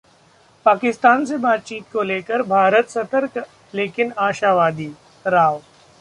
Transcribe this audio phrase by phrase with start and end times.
[0.65, 3.43] पाकिस्तान से बातचीत को लेकर भारत सतर्क
[3.75, 4.91] लेकिन आशावादी:
[5.25, 5.61] राव